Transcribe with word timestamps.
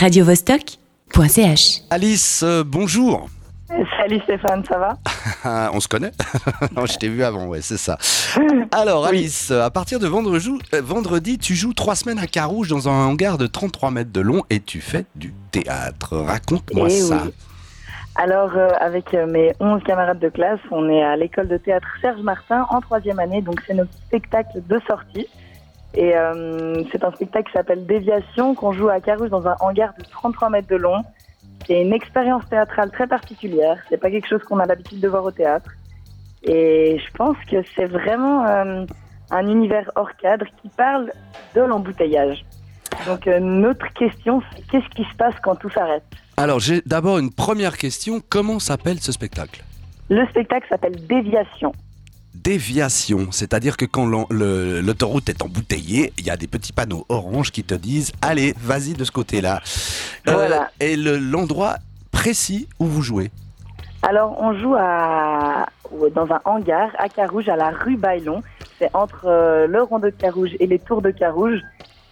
radiovostok.ch. 0.00 1.82
Alice, 1.90 2.42
euh, 2.42 2.64
bonjour. 2.66 3.28
Salut 3.98 4.18
Stéphane, 4.24 4.64
ça 4.66 4.78
va? 4.78 5.70
On 5.74 5.78
se 5.80 5.88
connaît 5.88 6.12
Non, 6.76 6.86
Je 6.86 6.96
t'ai 6.96 7.08
vu 7.08 7.22
avant, 7.22 7.46
ouais, 7.48 7.60
c'est 7.60 7.76
ça. 7.76 7.98
Alors 8.72 9.04
Alice, 9.04 9.50
à 9.50 9.68
partir 9.70 9.98
de 10.00 10.06
vendredi, 10.08 10.50
euh, 10.72 10.80
vendredi, 10.82 11.36
tu 11.36 11.54
joues 11.54 11.74
trois 11.74 11.96
semaines 11.96 12.18
à 12.18 12.26
Carouge 12.26 12.68
dans 12.68 12.88
un 12.88 13.08
hangar 13.08 13.36
de 13.36 13.46
33 13.46 13.90
mètres 13.90 14.10
de 14.10 14.20
long 14.22 14.42
et 14.48 14.60
tu 14.60 14.80
fais 14.80 15.04
du 15.16 15.34
théâtre. 15.50 16.16
Raconte-moi 16.16 16.86
Eh 16.90 17.00
ça. 17.00 17.22
oui. 17.26 17.32
Alors, 18.16 18.52
euh, 18.56 18.68
avec 18.80 19.12
euh, 19.12 19.26
mes 19.26 19.52
11 19.60 19.82
camarades 19.84 20.18
de 20.18 20.30
classe, 20.30 20.60
on 20.70 20.88
est 20.88 21.02
à 21.02 21.14
l'école 21.16 21.48
de 21.48 21.58
théâtre 21.58 21.86
Serge 22.00 22.22
Martin 22.22 22.66
en 22.70 22.80
troisième 22.80 23.18
année, 23.18 23.42
donc 23.42 23.60
c'est 23.66 23.74
notre 23.74 23.92
spectacle 24.06 24.62
de 24.66 24.80
sortie. 24.88 25.26
Et 25.94 26.16
euh, 26.16 26.82
c'est 26.92 27.02
un 27.04 27.10
spectacle 27.12 27.48
qui 27.48 27.52
s'appelle 27.52 27.84
Déviation, 27.84 28.54
qu'on 28.54 28.72
joue 28.72 28.88
à 28.88 29.00
Carouge 29.00 29.30
dans 29.30 29.46
un 29.46 29.56
hangar 29.60 29.92
de 29.98 30.04
33 30.04 30.50
mètres 30.50 30.68
de 30.68 30.76
long. 30.76 31.02
C'est 31.66 31.80
une 31.82 31.92
expérience 31.92 32.48
théâtrale 32.48 32.90
très 32.90 33.06
particulière, 33.06 33.76
c'est 33.88 33.98
pas 33.98 34.10
quelque 34.10 34.28
chose 34.28 34.42
qu'on 34.44 34.58
a 34.58 34.66
l'habitude 34.66 35.00
de 35.00 35.08
voir 35.08 35.24
au 35.24 35.30
théâtre. 35.30 35.70
Et 36.42 36.98
je 36.98 37.12
pense 37.16 37.36
que 37.50 37.56
c'est 37.76 37.86
vraiment 37.86 38.46
euh, 38.46 38.84
un 39.30 39.46
univers 39.46 39.90
hors 39.94 40.14
cadre 40.16 40.46
qui 40.62 40.68
parle 40.68 41.12
de 41.54 41.60
l'embouteillage. 41.60 42.44
Donc 43.06 43.26
euh, 43.26 43.40
notre 43.40 43.92
question, 43.92 44.42
c'est 44.50 44.66
qu'est-ce 44.68 44.88
qui 44.94 45.04
se 45.04 45.16
passe 45.16 45.34
quand 45.42 45.56
tout 45.56 45.70
s'arrête? 45.70 46.04
Alors 46.36 46.60
j'ai 46.60 46.82
d'abord 46.86 47.18
une 47.18 47.32
première 47.32 47.76
question. 47.76 48.20
Comment 48.26 48.58
s'appelle 48.58 49.00
ce 49.00 49.12
spectacle? 49.12 49.62
Le 50.08 50.26
spectacle 50.28 50.66
s'appelle 50.68 51.06
Déviation. 51.06 51.72
Déviation, 52.34 53.28
c'est-à-dire 53.32 53.76
que 53.76 53.84
quand 53.84 54.06
l'autoroute 54.30 55.28
est 55.28 55.42
embouteillée, 55.42 56.12
il 56.18 56.24
y 56.26 56.30
a 56.30 56.36
des 56.36 56.46
petits 56.46 56.72
panneaux 56.72 57.04
orange 57.08 57.50
qui 57.50 57.64
te 57.64 57.74
disent 57.74 58.12
allez, 58.22 58.54
vas-y 58.60 58.94
de 58.94 59.04
ce 59.04 59.10
côté-là. 59.10 59.60
Euh, 60.28 60.48
et 60.78 60.96
le- 60.96 61.18
l'endroit 61.18 61.76
précis 62.12 62.68
où 62.78 62.86
vous 62.86 63.02
jouez 63.02 63.30
Alors, 64.02 64.36
on 64.40 64.54
joue 64.58 64.74
à, 64.78 65.66
dans 66.14 66.26
un 66.32 66.40
hangar 66.44 66.90
à 66.98 67.08
Carouge, 67.08 67.48
à 67.48 67.56
la 67.56 67.70
rue 67.70 67.96
Baillon. 67.96 68.42
C'est 68.78 68.90
entre 68.94 69.26
euh, 69.26 69.66
le 69.66 69.82
rond 69.82 69.98
de 69.98 70.10
Carouge 70.10 70.50
et 70.60 70.66
les 70.66 70.78
tours 70.78 71.02
de 71.02 71.10
Carouge. 71.10 71.58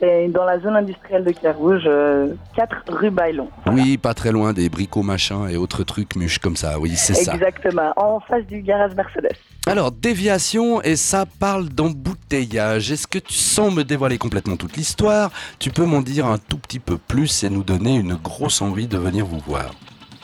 C'est 0.00 0.28
dans 0.28 0.44
la 0.44 0.60
zone 0.60 0.76
industrielle 0.76 1.24
de 1.24 1.32
Carouge, 1.32 1.82
euh, 1.86 2.34
4 2.54 2.76
rue 2.88 3.10
Baillon. 3.10 3.48
Voilà. 3.64 3.82
Oui, 3.82 3.98
pas 3.98 4.14
très 4.14 4.30
loin 4.30 4.52
des 4.52 4.68
bricots 4.68 5.02
machins 5.02 5.48
et 5.50 5.56
autres 5.56 5.82
trucs 5.82 6.14
muches 6.14 6.38
comme 6.38 6.54
ça. 6.56 6.78
Oui, 6.78 6.94
c'est 6.96 7.14
ça. 7.14 7.34
Exactement, 7.34 7.92
en 7.96 8.20
face 8.20 8.44
du 8.46 8.60
garage 8.62 8.94
Mercedes. 8.94 9.36
Alors, 9.68 9.92
déviation, 9.92 10.80
et 10.80 10.96
ça 10.96 11.26
parle 11.26 11.68
d'embouteillage. 11.68 12.90
Est-ce 12.90 13.06
que 13.06 13.18
tu 13.18 13.34
sens 13.34 13.74
me 13.74 13.84
dévoiler 13.84 14.16
complètement 14.16 14.56
toute 14.56 14.78
l'histoire? 14.78 15.30
Tu 15.58 15.68
peux 15.68 15.84
m'en 15.84 16.00
dire 16.00 16.24
un 16.24 16.38
tout 16.38 16.56
petit 16.56 16.78
peu 16.78 16.96
plus 16.96 17.44
et 17.44 17.50
nous 17.50 17.62
donner 17.62 17.96
une 17.96 18.14
grosse 18.14 18.62
envie 18.62 18.86
de 18.86 18.96
venir 18.96 19.26
vous 19.26 19.40
voir. 19.40 19.74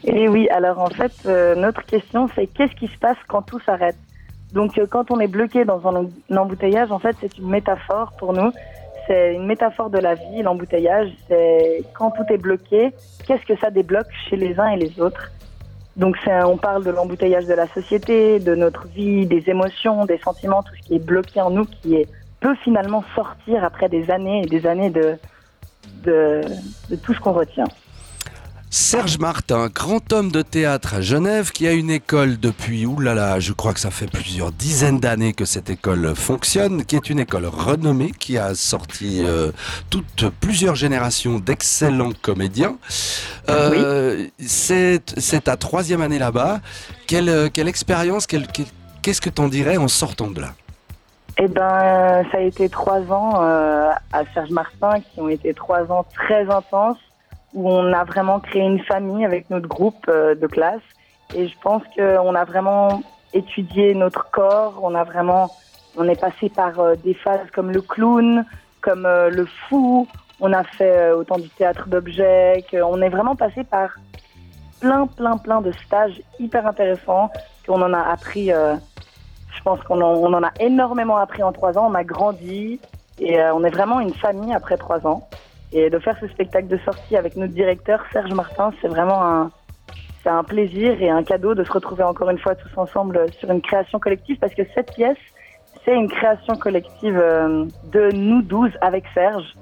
Et 0.05 0.31
oui, 0.31 0.49
alors 0.49 0.79
en 0.79 0.89
fait, 0.89 1.13
euh, 1.27 1.55
notre 1.57 1.83
question, 1.83 2.27
c'est 2.35 2.47
qu'est-ce 2.47 2.75
qui 2.75 2.87
se 2.87 2.97
passe 2.99 3.19
quand 3.29 3.43
tout 3.43 3.61
s'arrête? 3.67 3.99
Donc, 4.55 4.79
euh, 4.79 4.87
quand 4.91 5.11
on 5.11 5.21
est 5.21 5.29
bloqué 5.29 5.67
dans 5.67 5.87
un 5.87 6.09
embouteillage, 6.35 6.91
en 6.91 6.99
fait, 6.99 7.15
c'est 7.21 7.37
une 7.37 7.51
métaphore 7.51 8.13
pour 8.19 8.33
nous. 8.33 8.51
C'est 9.07 9.35
une 9.35 9.45
métaphore 9.45 9.91
de 9.91 9.99
la 9.99 10.15
vie, 10.15 10.41
l'embouteillage. 10.41 11.11
C'est 11.29 11.85
quand 11.93 12.13
tout 12.13 12.25
est 12.31 12.39
bloqué, 12.39 12.95
qu'est-ce 13.27 13.45
que 13.45 13.61
ça 13.61 13.69
débloque 13.69 14.09
chez 14.31 14.37
les 14.37 14.59
uns 14.59 14.69
et 14.69 14.79
les 14.79 14.99
autres? 14.99 15.31
Donc, 15.97 16.17
on 16.27 16.57
parle 16.57 16.85
de 16.85 16.91
l'embouteillage 16.91 17.47
de 17.47 17.55
la 17.55 17.69
société, 17.69 18.41
de 18.41 18.55
notre 18.55 18.89
vie, 18.89 19.27
des 19.27 19.49
émotions, 19.49 20.05
des 20.07 20.19
sentiments, 20.19 20.63
tout 20.63 20.75
ce 20.83 20.89
qui 20.89 20.97
est 20.97 21.05
bloqué 21.05 21.41
en 21.41 21.51
nous, 21.51 21.65
qui 21.65 21.95
est, 21.95 22.09
peut 22.41 22.57
finalement 22.57 23.05
sortir 23.15 23.63
après 23.63 23.89
des 23.89 24.11
années 24.11 24.43
et 24.43 24.47
des 24.47 24.67
années 24.67 24.91
de, 24.91 25.17
de, 26.05 26.41
de 26.91 26.97
tout 26.97 27.15
ce 27.15 27.21
qu'on 27.21 27.33
retient. 27.33 27.67
Serge 28.79 29.19
Martin, 29.21 29.69
grand 29.73 30.13
homme 30.13 30.33
de 30.33 30.43
théâtre 30.43 30.95
à 30.95 31.01
Genève, 31.01 31.53
qui 31.53 31.69
a 31.69 31.73
une 31.73 31.91
école 31.93 32.41
depuis, 32.41 32.87
oulala, 32.87 33.39
je 33.39 33.53
crois 33.53 33.73
que 33.73 33.79
ça 33.79 33.93
fait 33.93 34.11
plusieurs 34.11 34.51
dizaines 34.51 34.99
d'années 34.99 35.33
que 35.33 35.45
cette 35.45 35.71
école 35.71 36.17
fonctionne, 36.17 36.85
qui 36.85 36.97
est 36.97 37.09
une 37.09 37.21
école 37.21 37.47
renommée, 37.47 38.11
qui 38.11 38.37
a 38.37 38.57
sorti 38.57 39.23
euh, 39.25 39.53
toutes 39.91 40.29
plusieurs 40.41 40.75
générations 40.75 41.39
d'excellents 41.39 42.11
comédiens. 42.21 42.77
Euh, 43.49 44.27
C'est 44.41 45.15
c'est 45.19 45.45
ta 45.45 45.57
troisième 45.57 46.03
année 46.03 46.19
là-bas. 46.19 46.59
Quelle, 47.07 47.29
euh, 47.29 47.49
quelle 47.53 47.69
expérience, 47.69 48.27
quelle- 48.27 48.49
quelle- 48.49 48.67
qu'est-ce 49.03 49.21
que 49.21 49.31
t'en 49.31 49.47
dirais 49.47 49.77
en 49.77 49.87
sortant 49.87 50.33
de 50.33 50.41
là? 50.41 50.49
Eh 51.39 51.47
ben, 51.47 52.25
ça 52.33 52.39
a 52.39 52.41
été 52.41 52.69
trois 52.69 53.03
ans 53.13 53.41
euh, 53.41 53.91
à 54.13 54.23
Serge 54.35 54.51
Martin 54.51 54.99
qui 55.01 55.21
ont 55.21 55.29
été 55.29 55.55
trois 55.55 55.93
ans 55.93 56.05
très 56.13 56.51
intenses 56.51 56.99
où 57.55 57.71
on 57.71 57.93
a 57.93 58.05
vraiment 58.05 58.41
créé 58.41 58.63
une 58.63 58.81
famille 58.81 59.25
avec 59.25 59.49
notre 59.49 59.69
groupe 59.69 60.07
euh, 60.09 60.35
de 60.35 60.47
classe 60.47 60.83
et 61.35 61.49
je 61.49 61.55
pense 61.63 61.83
qu'on 61.97 62.35
a 62.35 62.45
vraiment 62.45 63.03
étudié 63.33 63.95
notre 63.95 64.31
corps, 64.31 64.79
on 64.83 64.95
a 64.95 65.05
vraiment, 65.05 65.51
on 65.97 66.09
est 66.09 66.21
passé 66.21 66.49
par 66.49 66.79
euh, 66.79 66.95
des 66.97 67.15
phases 67.15 67.49
comme 67.55 67.71
le 67.71 67.81
clown, 67.81 68.45
comme 68.81 69.07
euh, 69.07 69.31
le 69.31 69.47
fou, 69.47 70.07
on 70.41 70.53
a 70.53 70.65
fait 70.65 71.13
autant 71.13 71.39
du 71.39 71.49
théâtre 71.49 71.89
d'objets, 71.89 72.65
on 72.73 73.01
est 73.01 73.09
vraiment 73.09 73.37
passé 73.37 73.63
par 73.63 73.91
plein, 74.81 75.07
plein, 75.07 75.39
plein 75.39 75.61
de 75.61 75.73
stages 75.73 76.21
hyper 76.41 76.67
intéressants 76.67 77.31
qu'on 77.67 77.81
en 77.81 77.93
a 77.95 78.01
appris. 78.01 78.49
je 78.49 79.63
pense 79.63 79.81
qu'on 79.85 80.01
en, 80.03 80.43
a 80.43 80.51
énormément 80.59 81.17
appris 81.17 81.43
en 81.45 81.53
trois 81.53 81.79
ans. 81.79 81.87
On 81.89 81.95
a 81.95 82.03
grandi 82.03 82.81
et 83.21 83.41
on 83.55 83.65
est 83.65 83.71
vraiment 83.71 84.01
une 84.01 84.13
famille 84.13 84.53
après 84.53 84.77
trois 84.77 85.07
ans. 85.07 85.27
Et 85.75 85.91
de 85.91 85.99
faire 85.99 86.17
ce 86.21 86.29
spectacle 86.29 86.69
de 86.69 86.79
sortie 86.79 87.17
avec 87.17 87.37
notre 87.37 87.53
directeur 87.53 88.01
Serge 88.13 88.33
Martin, 88.33 88.73
c'est 88.81 88.89
vraiment 88.89 89.23
un, 89.23 89.51
c'est 90.23 90.31
un 90.31 90.45
plaisir 90.45 91.03
et 91.03 91.11
un 91.11 91.23
cadeau 91.23 91.55
de 91.55 91.65
se 91.65 91.73
retrouver 91.73 92.05
encore 92.05 92.31
une 92.31 92.39
fois 92.39 92.55
tous 92.55 92.71
ensemble 92.77 93.27
sur 93.39 93.51
une 93.51 93.61
création 93.61 93.99
collective 93.99 94.39
parce 94.39 94.55
que 94.55 94.63
cette 94.75 94.95
pièce, 94.95 95.19
c'est 95.85 95.95
une 95.95 96.09
création 96.09 96.55
collective 96.55 97.19
euh, 97.19 97.67
de 97.93 98.11
nous 98.13 98.41
douze 98.43 98.71
avec 98.81 99.05
Serge. 99.13 99.55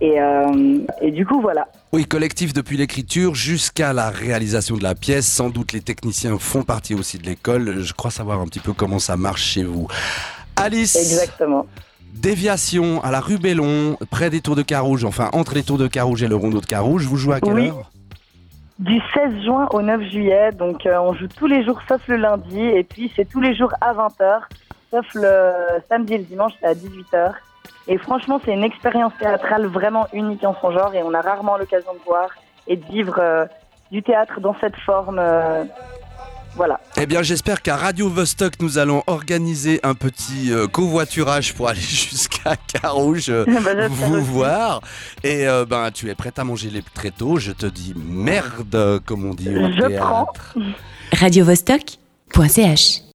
Et, 0.00 0.20
euh, 0.20 0.78
et 1.00 1.10
du 1.10 1.24
coup, 1.24 1.40
voilà. 1.40 1.68
Oui, 1.92 2.04
collectif 2.04 2.52
depuis 2.52 2.76
l'écriture 2.76 3.34
jusqu'à 3.34 3.92
la 3.92 4.10
réalisation 4.10 4.76
de 4.76 4.82
la 4.82 4.94
pièce. 4.94 5.26
Sans 5.26 5.48
doute 5.48 5.72
les 5.72 5.80
techniciens 5.80 6.38
font 6.38 6.64
partie 6.64 6.94
aussi 6.94 7.18
de 7.18 7.24
l'école. 7.24 7.80
Je 7.80 7.92
crois 7.92 8.10
savoir 8.10 8.40
un 8.40 8.46
petit 8.46 8.60
peu 8.60 8.72
comment 8.72 8.98
ça 8.98 9.16
marche 9.16 9.42
chez 9.42 9.64
vous. 9.64 9.88
Alice, 10.56 10.96
Exactement. 10.96 11.66
Déviation 12.12 13.02
à 13.02 13.10
la 13.10 13.20
rue 13.20 13.38
Bellon, 13.38 13.96
près 14.10 14.30
des 14.30 14.40
tours 14.40 14.56
de 14.56 14.62
Carouge, 14.62 15.04
enfin 15.04 15.30
entre 15.32 15.54
les 15.54 15.62
tours 15.62 15.78
de 15.78 15.88
Carouge 15.88 16.22
et 16.22 16.28
le 16.28 16.36
rondeau 16.36 16.60
de 16.60 16.66
Carouge. 16.66 17.04
Vous 17.06 17.16
jouez 17.16 17.36
à 17.36 17.40
quelle 17.40 17.54
Oui. 17.54 17.68
heure 17.68 17.90
Du 18.78 19.00
16 19.14 19.44
juin 19.44 19.68
au 19.72 19.82
9 19.82 20.02
juillet, 20.10 20.52
donc 20.52 20.86
euh, 20.86 20.98
on 21.00 21.14
joue 21.14 21.28
tous 21.28 21.46
les 21.46 21.64
jours 21.64 21.80
sauf 21.88 22.00
le 22.08 22.16
lundi, 22.16 22.60
et 22.60 22.84
puis 22.84 23.12
c'est 23.16 23.24
tous 23.28 23.40
les 23.40 23.54
jours 23.54 23.72
à 23.80 23.92
20h, 23.94 24.40
sauf 24.90 25.06
le 25.14 25.52
samedi 25.88 26.14
et 26.14 26.18
le 26.18 26.24
dimanche, 26.24 26.52
c'est 26.60 26.66
à 26.66 26.74
18h. 26.74 27.32
Et 27.88 27.98
franchement, 27.98 28.40
c'est 28.44 28.52
une 28.52 28.64
expérience 28.64 29.12
théâtrale 29.18 29.66
vraiment 29.66 30.06
unique 30.12 30.44
en 30.44 30.54
son 30.60 30.70
genre, 30.72 30.94
et 30.94 31.02
on 31.02 31.14
a 31.14 31.20
rarement 31.20 31.56
l'occasion 31.56 31.92
de 31.94 32.00
voir 32.06 32.28
et 32.68 32.76
de 32.76 32.84
vivre 32.86 33.16
euh, 33.18 33.44
du 33.90 34.02
théâtre 34.02 34.40
dans 34.40 34.54
cette 34.60 34.76
forme. 34.76 35.18
euh, 35.20 35.64
voilà. 36.56 36.80
Eh 36.96 37.06
bien, 37.06 37.22
j'espère 37.22 37.62
qu'à 37.62 37.76
Radio 37.76 38.08
Vostok, 38.08 38.54
nous 38.60 38.78
allons 38.78 39.02
organiser 39.06 39.80
un 39.82 39.94
petit 39.94 40.52
euh, 40.52 40.66
covoiturage 40.66 41.54
pour 41.54 41.68
aller 41.70 41.80
jusqu'à 41.80 42.56
Carouge. 42.56 43.30
euh, 43.30 43.44
Bah, 43.64 43.88
vous 43.88 44.14
aussi. 44.16 44.24
voir 44.26 44.80
et 45.24 45.46
euh, 45.48 45.64
ben 45.64 45.90
tu 45.90 46.10
es 46.10 46.14
prête 46.14 46.38
à 46.38 46.44
manger 46.44 46.70
les 46.70 46.82
très 46.94 47.10
tôt 47.10 47.38
je 47.38 47.52
te 47.52 47.66
dis 47.66 47.94
merde 47.96 49.00
comme 49.06 49.24
on 49.24 49.34
dit 49.34 49.48
au 49.48 49.70
Je 49.72 49.86
théâtre. 49.86 50.54
prends. 50.54 50.60
radiovostok.ch 51.12 53.02